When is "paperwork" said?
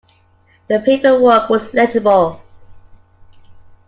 0.79-1.47